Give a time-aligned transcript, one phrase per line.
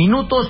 [0.00, 0.48] minutos.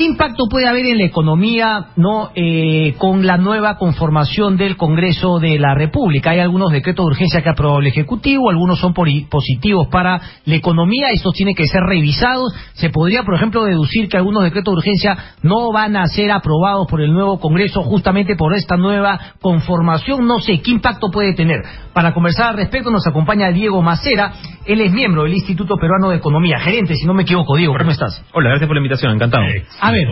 [0.00, 5.38] ¿Qué impacto puede haber en la economía no eh, con la nueva conformación del Congreso
[5.38, 6.30] de la República?
[6.30, 10.54] Hay algunos decretos de urgencia que ha aprobado el Ejecutivo, algunos son positivos para la
[10.54, 12.50] economía, estos tienen que ser revisados.
[12.72, 16.86] Se podría, por ejemplo, deducir que algunos decretos de urgencia no van a ser aprobados
[16.88, 20.26] por el nuevo Congreso justamente por esta nueva conformación.
[20.26, 21.60] No sé, ¿qué impacto puede tener?
[21.92, 24.32] Para conversar al respecto nos acompaña Diego Macera,
[24.72, 27.56] él es miembro del Instituto Peruano de Economía, gerente, si no me equivoco.
[27.56, 28.24] Diego, ¿cómo estás?
[28.32, 29.44] Hola, gracias por la invitación, encantado.
[29.80, 30.06] A ver,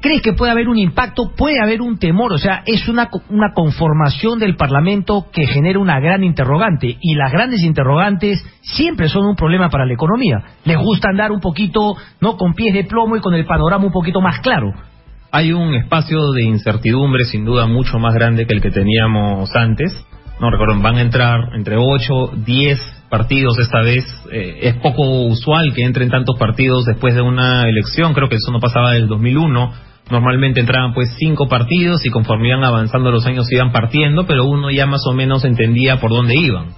[0.00, 1.32] ¿crees que puede haber un impacto?
[1.36, 2.32] ¿Puede haber un temor?
[2.32, 6.96] O sea, es una, una conformación del Parlamento que genera una gran interrogante.
[7.00, 10.44] Y las grandes interrogantes siempre son un problema para la economía.
[10.64, 13.92] Les gusta andar un poquito, no con pies de plomo y con el panorama un
[13.92, 14.72] poquito más claro.
[15.32, 20.06] Hay un espacio de incertidumbre sin duda mucho más grande que el que teníamos antes
[20.38, 24.04] no recuerdo, van a entrar entre 8, 10 partidos esta vez.
[24.32, 28.52] Eh, es poco usual que entren tantos partidos después de una elección, creo que eso
[28.52, 29.72] no pasaba del 2001.
[30.10, 34.70] Normalmente entraban pues cinco partidos y conforme iban avanzando los años iban partiendo, pero uno
[34.70, 36.74] ya más o menos entendía por dónde iban.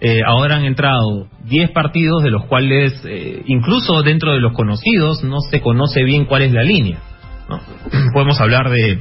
[0.00, 5.22] Eh, ahora han entrado 10 partidos, de los cuales eh, incluso dentro de los conocidos
[5.22, 7.00] no se conoce bien cuál es la línea.
[7.50, 7.60] ¿no?
[8.14, 8.98] Podemos hablar de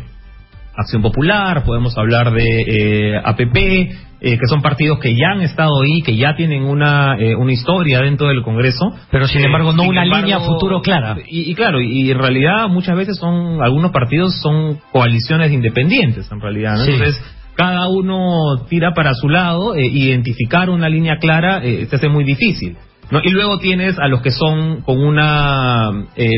[0.80, 3.92] Acción Popular, podemos hablar de eh, APP, eh,
[4.22, 8.00] que son partidos que ya han estado ahí, que ya tienen una, eh, una historia
[8.00, 8.86] dentro del Congreso.
[9.12, 11.18] Pero sin embargo, no una línea futuro clara.
[11.28, 16.76] Y, claro, y en realidad muchas veces son, algunos partidos son coaliciones independientes, en realidad.
[16.80, 17.22] Entonces,
[17.56, 22.78] cada uno tira para su lado, identificar una línea clara se hace muy difícil.
[23.12, 23.20] ¿No?
[23.24, 25.90] Y luego tienes a los que son con una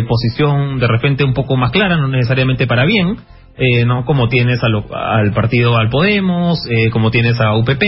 [0.08, 3.18] posición de repente un poco más clara, no necesariamente para bien,
[3.62, 7.84] eh, no como tienes al partido al Podemos, eh, como tienes a UPP,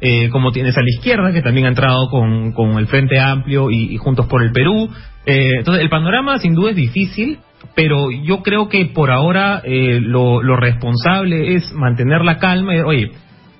[0.00, 3.68] eh, como tienes a la izquierda que también ha entrado con, con el Frente Amplio
[3.68, 4.88] y, Juntos por el Perú.
[5.26, 7.38] Eh, entonces el panorama sin duda es difícil,
[7.74, 12.76] pero yo creo que por ahora lo, lo, responsable es mantener la calma.
[12.76, 13.10] Y, oye,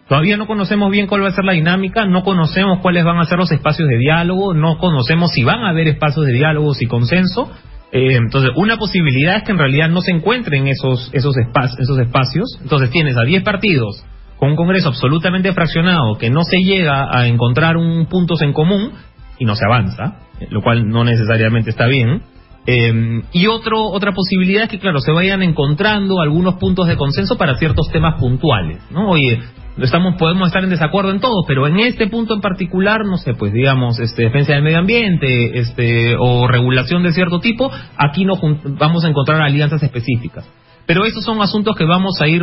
[0.09, 3.25] todavía no conocemos bien cuál va a ser la dinámica, no conocemos cuáles van a
[3.25, 6.87] ser los espacios de diálogo, no conocemos si van a haber espacios de diálogo y
[6.87, 7.51] consenso.
[7.91, 11.35] Eh, entonces, una posibilidad es que en realidad no se encuentren esos, esos,
[11.79, 12.59] esos espacios.
[12.63, 14.05] Entonces, tienes a 10 partidos
[14.37, 18.93] con un Congreso absolutamente fraccionado que no se llega a encontrar un puntos en común
[19.39, 20.19] y no se avanza,
[20.51, 22.23] lo cual no necesariamente está bien.
[22.67, 27.39] Eh, y otro, otra posibilidad es que, claro, se vayan encontrando algunos puntos de consenso
[27.39, 29.09] para ciertos temas puntuales, ¿no?
[29.11, 29.41] Oye,
[29.85, 33.35] estamos podemos estar en desacuerdo en todo, pero en este punto en particular, no sé,
[33.35, 38.35] pues digamos, este defensa del medio ambiente, este o regulación de cierto tipo, aquí no
[38.79, 40.49] vamos a encontrar alianzas específicas.
[40.87, 42.43] Pero esos son asuntos que vamos a ir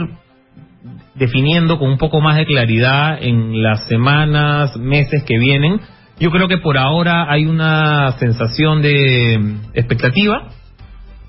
[1.15, 5.79] definiendo con un poco más de claridad en las semanas, meses que vienen.
[6.19, 10.49] Yo creo que por ahora hay una sensación de expectativa.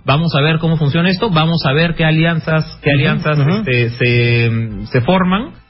[0.05, 4.87] Vamos a ver cómo funciona esto, vamos a ver qué alianzas, qué alianzas este, se,
[4.87, 5.66] se forman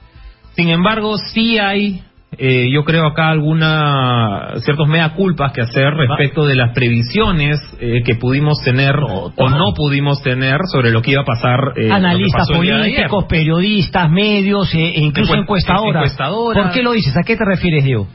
[0.56, 2.02] sin embargo, sí hay,
[2.38, 8.02] eh, yo creo acá alguna ciertos mea culpas que hacer respecto de las previsiones eh,
[8.04, 11.58] que pudimos tener o no pudimos tener sobre lo que iba a pasar.
[11.76, 16.16] Eh, Analistas políticos, periodistas, medios, e incluso encuestadoras.
[16.18, 17.14] ¿Por qué lo dices?
[17.16, 18.06] ¿A qué te refieres, Diego?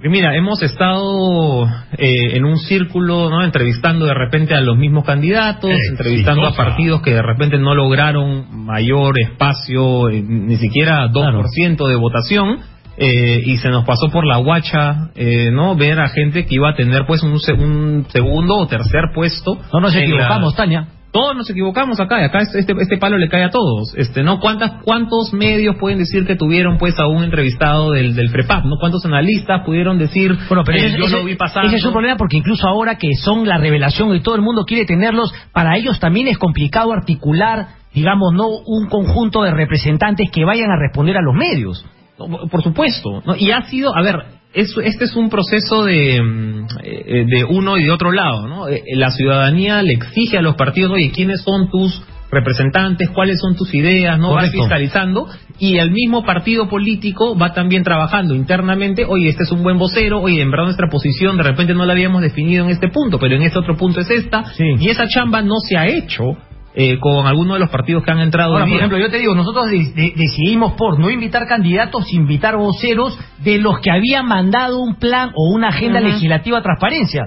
[0.00, 1.66] Mira, hemos estado
[1.98, 3.42] eh, en un círculo, ¿no?
[3.42, 8.64] Entrevistando de repente a los mismos candidatos, entrevistando a partidos que de repente no lograron
[8.64, 12.60] mayor espacio, eh, ni siquiera 2% de votación,
[12.96, 15.10] eh, y se nos pasó por la guacha,
[15.50, 15.74] ¿no?
[15.74, 19.58] Ver a gente que iba a tener pues un, segundo o tercer puesto.
[19.72, 20.86] No nos equivocamos, Tania
[21.18, 24.22] todos nos equivocamos acá, y acá este, este, este palo le cae a todos, este,
[24.22, 24.38] ¿no?
[24.38, 28.76] ¿Cuántas, cuántos medios pueden decir que tuvieron pues a un entrevistado del, del FREPAP, ¿no?
[28.78, 31.64] ¿Cuántos analistas pudieron decir, bueno, pero eh, yo lo vi pasar?
[31.64, 34.64] Ese es un problema porque incluso ahora que son la revelación y todo el mundo
[34.64, 40.44] quiere tenerlos, para ellos también es complicado articular, digamos, no un conjunto de representantes que
[40.44, 41.84] vayan a responder a los medios.
[42.16, 43.34] Por supuesto, ¿no?
[43.36, 47.84] Y ha sido, a ver, este es un proceso de, mm, eh, de uno y
[47.84, 48.68] de otro lado, ¿no?
[48.68, 53.10] Eh, la ciudadanía le exige a los partidos, oye, ¿quiénes son tus representantes?
[53.10, 54.18] ¿Cuáles son tus ideas?
[54.18, 54.32] ¿No?
[54.32, 55.26] Va fiscalizando
[55.58, 60.20] y el mismo partido político va también trabajando internamente, oye, este es un buen vocero,
[60.20, 63.36] oye, en verdad nuestra posición de repente no la habíamos definido en este punto, pero
[63.36, 66.36] en este otro punto es esta, y esa chamba no se ha hecho
[66.74, 68.52] eh, con algunos de los partidos que han entrado.
[68.52, 73.58] Ahora, por ejemplo, yo te digo, nosotros decidimos por no invitar candidatos, invitar voceros de
[73.58, 77.22] los que habían mandado un plan o una agenda legislativa a transparencia.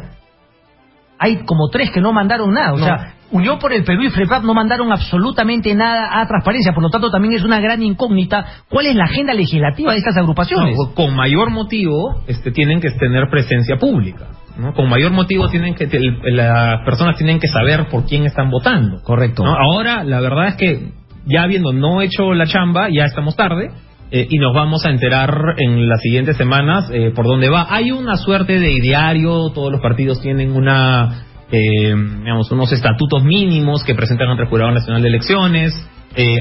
[1.20, 4.44] Hay como tres que no mandaron nada, o sea, Unión por el Perú y FREPAP
[4.44, 8.88] no mandaron absolutamente nada a transparencia, por lo tanto también es una gran incógnita cuál
[8.88, 10.76] es la agenda legislativa de estas agrupaciones.
[10.94, 14.28] con mayor motivo este, tienen que tener presencia pública.
[14.58, 14.74] ¿No?
[14.74, 15.88] Con mayor motivo tienen que
[16.24, 19.02] las personas tienen que saber por quién están votando.
[19.02, 19.44] Correcto.
[19.46, 20.92] Ahora, la verdad es que
[21.26, 23.72] ya habiendo no hecho la chamba, ya estamos tarde.
[24.14, 27.68] Eh, y nos vamos a enterar en las siguientes semanas eh, por dónde va.
[27.70, 33.86] Hay una suerte de ideario, todos los partidos tienen una, eh, digamos, unos estatutos mínimos
[33.86, 35.88] que presentan ante el Jurado Nacional de Elecciones,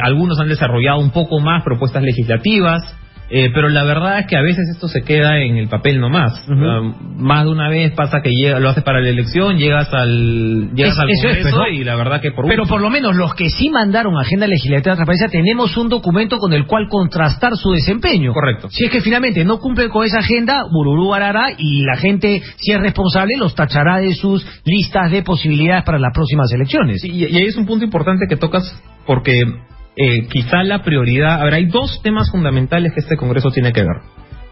[0.03, 2.83] algunos han desarrollado un poco más propuestas legislativas,
[3.31, 6.43] eh, pero la verdad es que a veces esto se queda en el papel nomás.
[6.49, 10.99] más de una vez pasa que llega, lo haces para la elección, llegas al, llegas
[10.99, 14.17] al Congreso y la verdad que por Pero por lo menos los que sí mandaron
[14.17, 18.33] agenda legislativa de transparencia tenemos un documento con el cual contrastar su desempeño.
[18.33, 18.69] Correcto.
[18.71, 22.73] Si es que finalmente no cumplen con esa agenda, Bururú hará y la gente, si
[22.73, 27.05] es responsable, los tachará de sus listas de posibilidades para las próximas elecciones.
[27.05, 28.65] y ahí es un punto importante que tocas
[29.07, 29.45] porque
[29.97, 33.83] eh, quizá la prioridad, a ver, hay dos temas fundamentales que este Congreso tiene que
[33.83, 33.97] ver.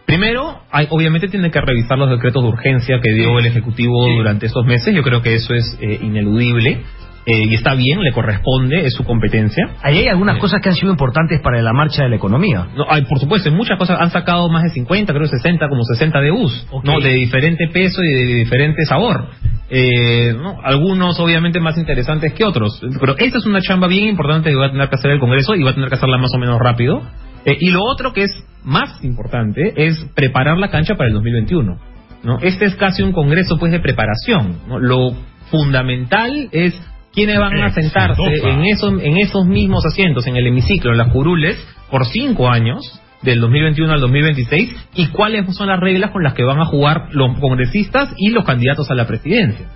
[0.07, 4.47] Primero, hay, obviamente tiene que revisar los decretos de urgencia que dio el Ejecutivo durante
[4.47, 4.95] estos meses.
[4.95, 6.83] Yo creo que eso es eh, ineludible.
[7.31, 9.69] Eh, y está bien, le corresponde, es su competencia.
[9.83, 12.69] Ahí hay algunas cosas que han sido importantes para la marcha de la economía.
[12.75, 15.83] No, hay, por supuesto, en muchas cosas han sacado más de 50, creo 60, como
[15.83, 16.99] 60 de US, ¿no?
[17.01, 19.27] de diferente peso y de diferente sabor.
[19.69, 20.57] Eh, ¿no?
[20.65, 22.81] Algunos obviamente más interesantes que otros.
[22.99, 25.55] Pero esta es una chamba bien importante que va a tener que hacer el Congreso
[25.55, 27.03] y va a tener que hacerla más o menos rápido.
[27.45, 31.79] Eh, y lo otro que es más importante es preparar la cancha para el 2021.
[32.23, 32.39] ¿no?
[32.41, 34.61] Este es casi un Congreso pues de preparación.
[34.67, 34.79] ¿no?
[34.79, 35.11] Lo
[35.51, 36.73] fundamental es
[37.13, 41.13] quiénes van a sentarse en esos, en esos mismos asientos, en el hemiciclo, en las
[41.13, 41.59] curules,
[41.91, 46.45] por cinco años del 2021 al 2026 y cuáles son las reglas con las que
[46.45, 49.67] van a jugar los congresistas y los candidatos a la presidencia.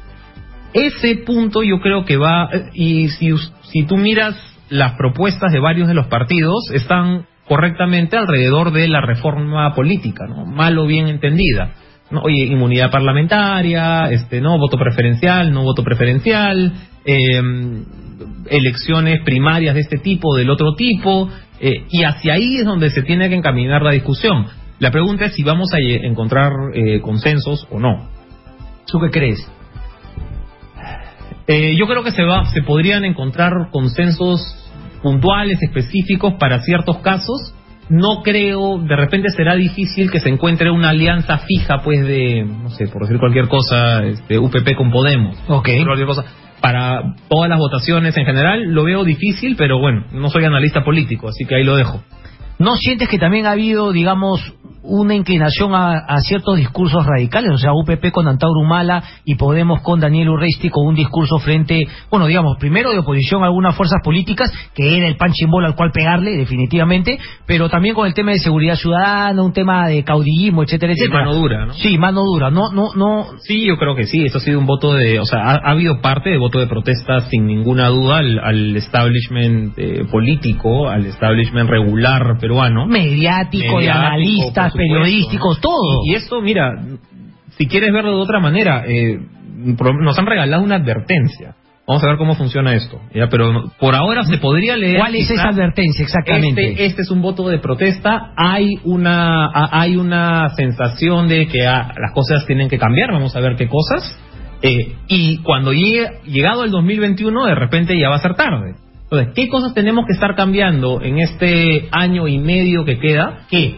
[0.73, 3.31] Ese punto yo creo que va, y si,
[3.63, 4.37] si tú miras
[4.71, 10.47] las propuestas de varios de los partidos, están correctamente alrededor de la reforma política, ¿no?
[10.47, 11.75] mal o bien entendida.
[12.23, 16.73] Oye, inmunidad parlamentaria, este, no voto preferencial, no voto preferencial,
[17.05, 17.41] eh,
[18.51, 21.29] elecciones primarias de este tipo, del otro tipo,
[21.61, 24.47] eh, y hacia ahí es donde se tiene que encaminar la discusión.
[24.79, 28.09] La pregunta es si vamos a encontrar eh, consensos o no.
[28.87, 29.49] ¿Tú qué crees?
[31.47, 34.41] Eh, yo creo que se va, se podrían encontrar consensos
[35.03, 37.55] puntuales, específicos para ciertos casos.
[37.89, 42.71] No creo, de repente será difícil que se encuentre una alianza fija, pues de, no
[42.71, 45.37] sé, por decir cualquier cosa, este, UPP con Podemos.
[45.49, 45.69] Ok.
[45.85, 46.25] Cualquier cosa
[46.63, 51.29] para todas las votaciones en general lo veo difícil, pero bueno, no soy analista político,
[51.29, 52.03] así que ahí lo dejo.
[52.59, 54.41] ¿No sientes que también ha habido, digamos,
[54.83, 60.01] una inclinación a, ciertos discursos radicales, o sea, UPP con Antauro Humala y Podemos con
[60.01, 64.53] Daniel Urresti con un discurso frente, bueno, digamos, primero de oposición a algunas fuerzas políticas,
[64.75, 68.39] que era el pan chimbol al cual pegarle, definitivamente, pero también con el tema de
[68.39, 71.25] seguridad ciudadana, un tema de caudillismo, etcétera, etcétera.
[71.25, 71.75] mano dura, ¿no?
[71.75, 73.27] Sí, mano dura, no, no, no.
[73.41, 76.01] Sí, yo creo que sí, eso ha sido un voto de, o sea, ha, habido
[76.01, 82.39] parte de voto de protesta sin ninguna duda al, establishment eh, político, al establishment regular
[82.39, 82.87] peruano.
[82.87, 86.05] Mediático, de analistas, periodísticos, todo.
[86.07, 86.73] Y, esto, mira,
[87.59, 89.19] si quieres verlo de otra manera, eh,
[89.57, 91.55] nos han regalado una advertencia.
[91.87, 93.01] Vamos a ver cómo funciona esto.
[93.13, 93.29] ¿ya?
[93.29, 94.99] Pero por ahora se podría leer.
[94.99, 96.71] ¿Cuál es esa advertencia exactamente?
[96.71, 98.33] Este, este, es un voto de protesta.
[98.37, 103.11] Hay una, hay una sensación de que ah, las cosas tienen que cambiar.
[103.13, 104.17] Vamos a ver qué cosas.
[104.63, 108.77] Eh, y cuando llegue, llegado el 2021, de repente ya va a ser tarde.
[109.03, 113.41] Entonces, ¿qué cosas tenemos que estar cambiando en este año y medio que queda?
[113.51, 113.77] ¿Qué?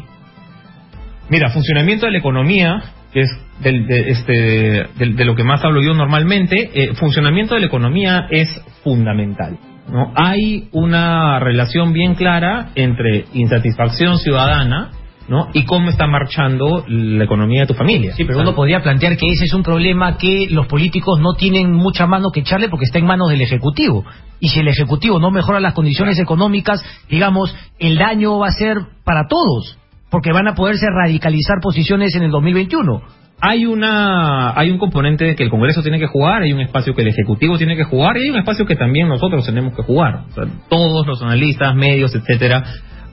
[1.28, 5.94] Mira, funcionamiento de la economía, que es de, este, de, lo que más hablo yo
[5.94, 8.48] normalmente, eh, funcionamiento de la economía es
[8.82, 9.58] fundamental.
[9.90, 10.12] ¿no?
[10.14, 14.90] Hay una relación bien clara entre insatisfacción ciudadana
[15.28, 15.48] ¿no?
[15.54, 18.14] y cómo está marchando la economía de tu familia.
[18.14, 21.72] Sí, pero uno podría plantear que ese es un problema que los políticos no tienen
[21.72, 24.04] mucha mano que echarle porque está en manos del Ejecutivo.
[24.40, 28.76] Y si el Ejecutivo no mejora las condiciones económicas, digamos, el daño va a ser
[29.04, 29.78] para todos
[30.14, 33.02] porque van a poderse radicalizar posiciones en el 2021.
[33.40, 37.02] Hay una hay un componente que el Congreso tiene que jugar, hay un espacio que
[37.02, 40.26] el Ejecutivo tiene que jugar y hay un espacio que también nosotros tenemos que jugar.
[40.68, 42.62] todos los analistas, medios, etcétera,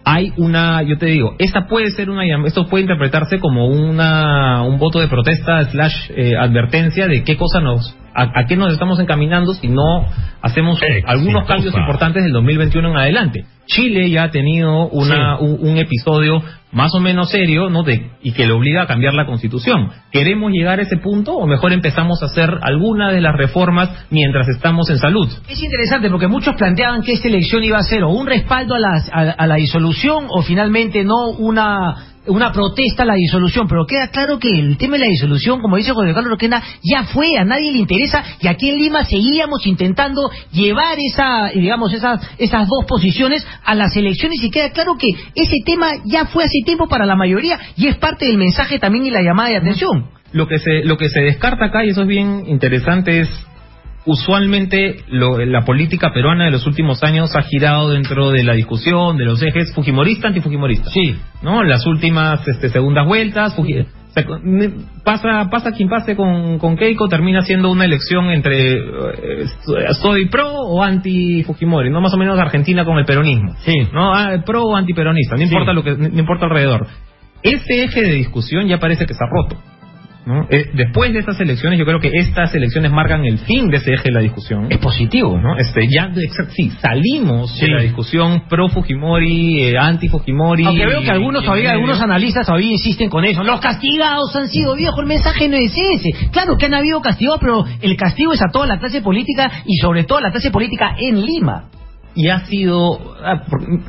[0.06, 4.78] hay una, yo te digo, esta puede ser una, esto puede interpretarse como una, un
[4.78, 9.54] voto de protesta slash eh, advertencia de qué cosa nos, a, qué nos estamos encaminando
[9.54, 10.06] si no
[10.42, 13.46] hacemos algunos cambios importantes del 2021 en adelante.
[13.68, 16.42] Chile ya ha tenido una, un, episodio
[16.74, 17.84] más o menos serio, ¿no?
[17.84, 19.90] De, y que le obliga a cambiar la constitución.
[20.12, 24.48] ¿Queremos llegar a ese punto o mejor empezamos a hacer alguna de las reformas mientras
[24.50, 25.28] estamos en salud?
[25.48, 28.80] Es interesante porque muchos planteaban que esta elección iba a ser o un respaldo a
[28.80, 34.10] la, a, la disolución o finalmente no una una protesta a la disolución, pero queda
[34.10, 37.44] claro que el tema de la disolución, como dice José Carlos Roquena, ya fue, a
[37.44, 42.86] nadie le interesa, y aquí en Lima seguíamos intentando llevar esa, digamos, esas, esas dos
[42.88, 47.06] posiciones a las elecciones, y queda claro que ese tema ya fue hace tiempo para
[47.06, 50.10] la mayoría, y es parte del mensaje también y la llamada de atención.
[50.34, 53.30] Lo que se, lo que se descarta acá, y eso es bien interesante, es
[54.06, 59.26] usualmente la política peruana de los últimos años ha girado dentro de la discusión de
[59.26, 60.90] los ejes fujimorista antifujimorista.
[60.90, 61.16] Sí.
[61.42, 61.64] ¿No?
[61.64, 63.56] Las últimas este, segundas vueltas,
[65.04, 69.46] pasa pasa quien pase con, con Keiko termina siendo una elección entre eh,
[70.02, 73.56] soy pro o anti Fujimori, no más o menos Argentina con el peronismo.
[73.60, 73.74] Sí.
[73.94, 76.88] No, ah, pro o anti peronista, no importa lo que no importa alrededor.
[77.44, 79.58] Ese eje de discusión ya parece que está roto.
[80.50, 83.94] Eh, después de estas elecciones, yo creo que estas elecciones marcan el fin de ese
[83.94, 84.68] eje de la discusión.
[84.70, 85.58] Es positivo, ¿no?
[85.58, 86.12] Este, ya,
[86.50, 90.66] sí, salimos de la discusión pro Fujimori, eh, anti Fujimori.
[90.66, 93.44] Aunque veo que algunos todavía, algunos analistas todavía insisten con eso.
[93.44, 96.30] Los castigados han sido viejos, el mensaje no es ese.
[96.32, 99.78] Claro que han habido castigados, pero el castigo es a toda la clase política y
[99.78, 101.72] sobre todo a la clase política en Lima
[102.16, 103.44] y ha sido ah,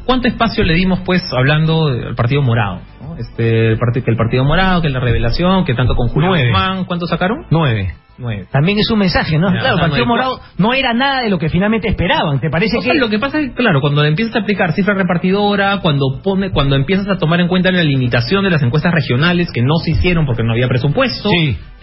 [0.05, 2.81] cuánto espacio le dimos pues hablando del partido morado
[3.19, 6.85] este el partido que el partido morado que la revelación que tanto con Julio Guzmán
[6.85, 8.47] cuánto sacaron nueve Nueve.
[8.53, 9.51] También es un mensaje, ¿no?
[9.51, 12.41] claro, el Partido Morado no era nada de lo que finalmente esperaban.
[12.41, 12.95] ¿Te parece que.?
[12.95, 16.77] lo que pasa es que, claro, cuando empiezas a aplicar cifra repartidora, cuando pone, cuando
[16.77, 20.27] empiezas a tomar en cuenta la limitación de las encuestas regionales que no se hicieron
[20.27, 21.31] porque no había presupuesto,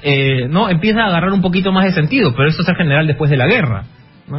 [0.04, 3.08] eh, no empieza a agarrar un poquito más de sentido, pero eso es en general
[3.08, 3.84] después de la guerra.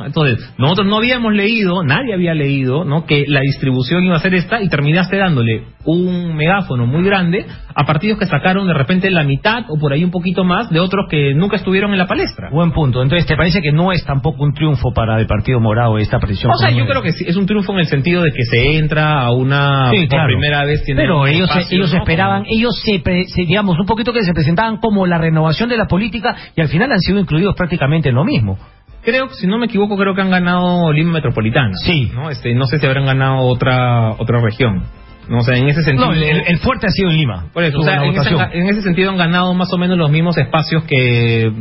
[0.05, 3.07] Entonces, nosotros no habíamos leído, nadie había leído, ¿no?
[3.07, 7.85] Que la distribución iba a ser esta y terminaste dándole un megáfono muy grande a
[7.85, 11.07] partidos que sacaron de repente la mitad o por ahí un poquito más de otros
[11.09, 12.51] que nunca estuvieron en la palestra.
[12.51, 13.03] Buen punto.
[13.03, 16.53] Entonces, ¿te parece que no es tampoco un triunfo para el Partido Morado esta presión?
[16.53, 18.77] O sea, yo creo que sí, es un triunfo en el sentido de que se
[18.77, 23.03] entra a una por primera vez Pero ellos ellos esperaban, ellos se,
[23.37, 26.93] digamos un poquito que se presentaban como la renovación de la política y al final
[26.93, 28.59] han sido incluidos prácticamente en lo mismo
[29.03, 31.73] creo, si no me equivoco, creo que han ganado Lima Metropolitana.
[31.85, 32.11] Sí.
[32.15, 32.31] ¿no?
[32.31, 34.85] Este, no sé si habrán ganado otra otra región.
[35.31, 36.07] No, o sea, en ese sentido.
[36.07, 37.47] No, el, fuerte ha sido en Lima.
[37.53, 40.83] Por eso, o sea, en ese, sentido han ganado más o menos los mismos espacios
[40.85, 41.53] que,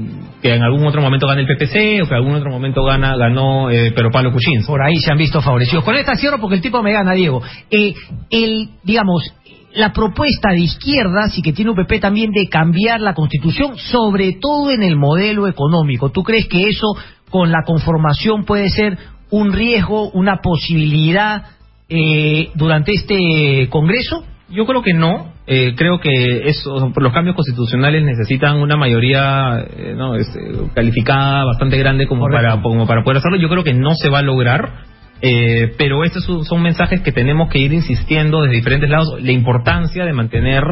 [0.41, 3.15] que en algún otro momento gana el PPC o que en algún otro momento gana
[3.15, 4.65] ganó eh, pero Pablo Cuchín.
[4.65, 5.84] Por ahí se han visto favorecidos.
[5.84, 7.43] Con esta cierro porque el tipo me gana, Diego.
[7.69, 7.93] Eh,
[8.31, 9.31] el, digamos,
[9.74, 14.72] la propuesta de izquierda, sí que tiene UPP también, de cambiar la constitución, sobre todo
[14.72, 16.10] en el modelo económico.
[16.10, 16.88] ¿Tú crees que eso
[17.29, 18.98] con la conformación puede ser
[19.29, 21.43] un riesgo, una posibilidad
[21.88, 24.24] eh, durante este Congreso?
[24.50, 25.33] Yo creo que no.
[25.45, 30.39] Eh, creo que eso, los cambios constitucionales necesitan una mayoría eh, no, este,
[30.75, 33.38] calificada bastante grande como para, como para poder hacerlo.
[33.38, 34.89] Yo creo que no se va a lograr.
[35.21, 40.05] Eh, pero estos son mensajes que tenemos que ir insistiendo desde diferentes lados, la importancia
[40.05, 40.63] de mantener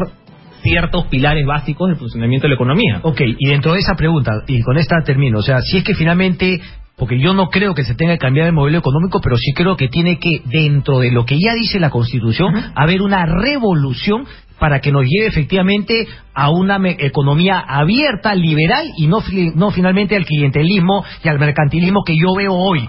[0.62, 3.00] ciertos pilares básicos del funcionamiento de la economía.
[3.02, 5.94] Ok, y dentro de esa pregunta, y con esta termino, o sea, si es que
[5.94, 6.60] finalmente
[6.98, 9.76] porque yo no creo que se tenga que cambiar el modelo económico, pero sí creo
[9.76, 14.26] que tiene que, dentro de lo que ya dice la Constitución, haber una revolución
[14.58, 19.22] para que nos lleve efectivamente a una economía abierta, liberal y no,
[19.54, 22.88] no finalmente al clientelismo y al mercantilismo que yo veo hoy.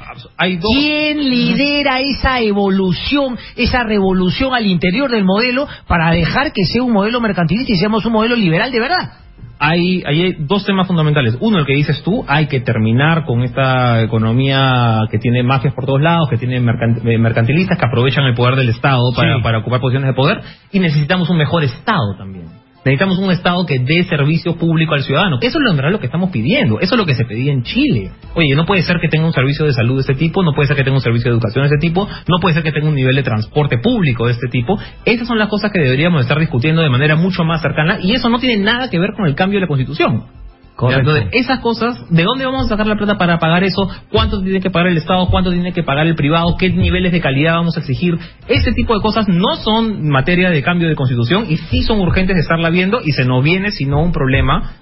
[0.60, 6.94] ¿Quién lidera esa evolución, esa revolución al interior del modelo para dejar que sea un
[6.94, 9.28] modelo mercantilista y seamos un modelo liberal de verdad?
[9.60, 11.38] Hay, hay dos temas fundamentales.
[11.42, 15.86] Uno, el que dices tú, hay que terminar con esta economía que tiene mafias por
[15.86, 19.82] todos lados, que tiene eh, mercantilistas que aprovechan el poder del Estado para, para ocupar
[19.82, 22.46] posiciones de poder, y necesitamos un mejor Estado también.
[22.89, 25.38] Necesitamos un Estado que dé servicio público al ciudadano.
[25.41, 26.79] Eso es lo, que estamos pidiendo.
[26.79, 28.10] Eso es lo que se pedía en Chile.
[28.34, 30.67] Oye, no puede ser que tenga un servicio de salud de este tipo, no puede
[30.67, 32.88] ser que tenga un servicio de educación de este tipo, no puede ser que tenga
[32.88, 34.79] un nivel de transporte público de este tipo.
[35.05, 38.27] Esas son las cosas que deberíamos estar discutiendo de manera mucho más cercana y eso
[38.27, 40.38] no tiene nada que ver con el cambio de la Constitución.
[40.88, 43.89] Entonces, esas cosas, ¿de dónde vamos a sacar la plata para pagar eso?
[44.12, 45.27] ¿Cuánto tiene que pagar el Estado?
[45.27, 46.55] ¿Cuánto tiene que pagar el privado?
[46.57, 48.17] ¿Qué niveles de calidad vamos a exigir?
[48.48, 52.36] Ese tipo de cosas no son materia de cambio de constitución y sí son urgentes
[52.36, 54.74] de estarla viendo y se nos viene, si no, un problema,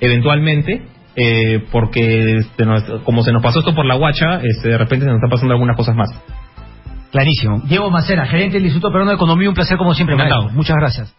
[0.00, 0.82] eventualmente,
[1.16, 2.64] eh, porque este,
[3.04, 5.54] como se nos pasó esto por la guacha, este, de repente se nos están pasando
[5.54, 6.10] algunas cosas más.
[7.12, 7.62] Clarísimo.
[7.66, 10.16] Diego Macera, gerente del Instituto Peruano de Economía, un placer como siempre.
[10.16, 10.48] Encantado.
[10.50, 11.12] Muchas gracias.